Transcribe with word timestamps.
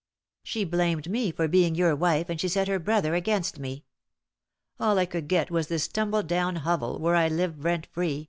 She 0.41 0.63
blamed 0.63 1.11
me 1.11 1.31
for 1.31 1.47
being 1.47 1.75
your 1.75 1.95
wife, 1.95 2.27
and 2.27 2.41
she 2.41 2.47
set 2.49 2.67
her 2.67 2.79
brother 2.79 3.13
against 3.13 3.59
me. 3.59 3.85
All 4.79 4.97
I 4.97 5.05
could 5.05 5.27
get 5.27 5.51
was 5.51 5.67
this 5.67 5.87
tumble 5.87 6.23
down 6.23 6.55
hovel, 6.55 6.97
where 6.97 7.13
I 7.15 7.27
live 7.27 7.63
rent 7.63 7.85
free. 7.91 8.19